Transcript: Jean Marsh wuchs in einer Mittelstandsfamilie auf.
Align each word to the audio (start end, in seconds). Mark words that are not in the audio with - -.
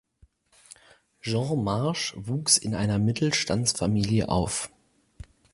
Jean 1.21 1.55
Marsh 1.63 2.15
wuchs 2.17 2.57
in 2.57 2.73
einer 2.73 2.97
Mittelstandsfamilie 2.97 4.29
auf. 4.29 4.71